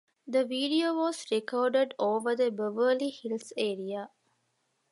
The 0.25 0.43
video 0.45 0.95
was 0.95 1.29
recorded 1.29 1.93
over 1.99 2.35
the 2.35 2.49
Beverly 2.49 3.11
Hills 3.11 3.53
area. 3.55 4.09